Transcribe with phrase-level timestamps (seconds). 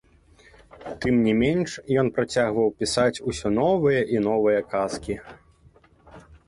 [1.03, 1.69] Тым не менш
[2.03, 5.15] ён працягваў пісаць усё новыя і новыя казкі.